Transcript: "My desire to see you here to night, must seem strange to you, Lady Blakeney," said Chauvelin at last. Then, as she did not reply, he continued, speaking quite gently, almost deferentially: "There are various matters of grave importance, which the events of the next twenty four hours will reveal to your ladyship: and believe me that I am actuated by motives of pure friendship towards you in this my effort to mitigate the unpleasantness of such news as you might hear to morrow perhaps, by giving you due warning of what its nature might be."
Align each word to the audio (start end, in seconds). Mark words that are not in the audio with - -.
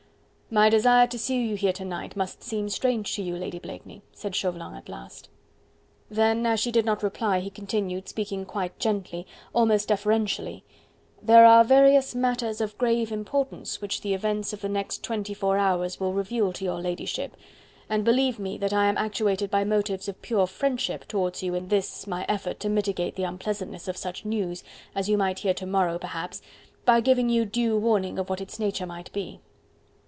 "My 0.53 0.67
desire 0.67 1.07
to 1.07 1.17
see 1.17 1.41
you 1.47 1.55
here 1.55 1.71
to 1.71 1.85
night, 1.85 2.17
must 2.17 2.43
seem 2.43 2.67
strange 2.67 3.15
to 3.15 3.23
you, 3.23 3.37
Lady 3.37 3.57
Blakeney," 3.57 4.01
said 4.11 4.35
Chauvelin 4.35 4.75
at 4.75 4.89
last. 4.89 5.29
Then, 6.09 6.45
as 6.45 6.59
she 6.59 6.73
did 6.73 6.83
not 6.83 7.01
reply, 7.03 7.39
he 7.39 7.49
continued, 7.49 8.09
speaking 8.09 8.43
quite 8.45 8.77
gently, 8.77 9.25
almost 9.53 9.87
deferentially: 9.87 10.65
"There 11.21 11.45
are 11.45 11.63
various 11.63 12.13
matters 12.13 12.59
of 12.59 12.77
grave 12.77 13.13
importance, 13.13 13.79
which 13.79 14.01
the 14.01 14.13
events 14.13 14.51
of 14.51 14.59
the 14.59 14.67
next 14.67 15.01
twenty 15.05 15.33
four 15.33 15.57
hours 15.57 16.01
will 16.01 16.11
reveal 16.11 16.51
to 16.51 16.65
your 16.65 16.81
ladyship: 16.81 17.37
and 17.89 18.03
believe 18.03 18.37
me 18.37 18.57
that 18.57 18.73
I 18.73 18.87
am 18.87 18.97
actuated 18.97 19.49
by 19.49 19.63
motives 19.63 20.09
of 20.09 20.21
pure 20.21 20.47
friendship 20.47 21.07
towards 21.07 21.41
you 21.41 21.55
in 21.55 21.69
this 21.69 22.05
my 22.07 22.25
effort 22.27 22.59
to 22.59 22.67
mitigate 22.67 23.15
the 23.15 23.23
unpleasantness 23.23 23.87
of 23.87 23.95
such 23.95 24.25
news 24.25 24.65
as 24.95 25.07
you 25.07 25.17
might 25.17 25.39
hear 25.39 25.53
to 25.53 25.65
morrow 25.65 25.97
perhaps, 25.97 26.41
by 26.83 26.99
giving 26.99 27.29
you 27.29 27.45
due 27.45 27.77
warning 27.77 28.19
of 28.19 28.29
what 28.29 28.41
its 28.41 28.59
nature 28.59 28.85
might 28.85 29.09
be." 29.13 29.39